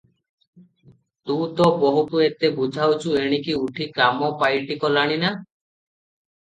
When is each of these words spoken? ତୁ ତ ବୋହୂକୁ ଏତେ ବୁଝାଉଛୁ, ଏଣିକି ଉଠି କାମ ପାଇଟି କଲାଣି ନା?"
ତୁ 1.31 1.35
ତ 1.59 1.67
ବୋହୂକୁ 1.83 2.23
ଏତେ 2.29 2.51
ବୁଝାଉଛୁ, 2.57 3.15
ଏଣିକି 3.23 3.57
ଉଠି 3.61 3.91
କାମ 4.01 4.35
ପାଇଟି 4.45 4.83
କଲାଣି 4.85 5.25
ନା?" 5.27 5.37